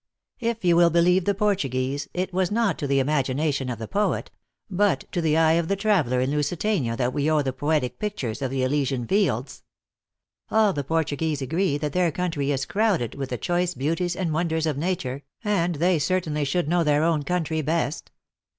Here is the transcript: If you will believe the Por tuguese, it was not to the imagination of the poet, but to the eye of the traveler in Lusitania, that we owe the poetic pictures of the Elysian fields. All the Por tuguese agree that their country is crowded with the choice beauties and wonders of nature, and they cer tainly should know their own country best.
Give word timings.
If 0.39 0.65
you 0.65 0.75
will 0.75 0.89
believe 0.89 1.25
the 1.25 1.35
Por 1.35 1.53
tuguese, 1.55 2.07
it 2.11 2.33
was 2.33 2.49
not 2.49 2.79
to 2.79 2.87
the 2.87 2.97
imagination 2.97 3.69
of 3.69 3.77
the 3.77 3.87
poet, 3.87 4.31
but 4.67 5.03
to 5.11 5.21
the 5.21 5.37
eye 5.37 5.51
of 5.61 5.67
the 5.67 5.75
traveler 5.75 6.19
in 6.19 6.31
Lusitania, 6.31 6.97
that 6.97 7.13
we 7.13 7.29
owe 7.29 7.43
the 7.43 7.53
poetic 7.53 7.99
pictures 7.99 8.41
of 8.41 8.49
the 8.49 8.63
Elysian 8.63 9.05
fields. 9.05 9.61
All 10.49 10.73
the 10.73 10.83
Por 10.83 11.03
tuguese 11.03 11.43
agree 11.43 11.77
that 11.77 11.93
their 11.93 12.11
country 12.11 12.49
is 12.49 12.65
crowded 12.65 13.13
with 13.13 13.29
the 13.29 13.37
choice 13.37 13.75
beauties 13.75 14.15
and 14.15 14.33
wonders 14.33 14.65
of 14.65 14.75
nature, 14.75 15.21
and 15.43 15.75
they 15.75 15.99
cer 15.99 16.19
tainly 16.19 16.47
should 16.47 16.67
know 16.67 16.83
their 16.83 17.03
own 17.03 17.21
country 17.21 17.61
best. 17.61 18.09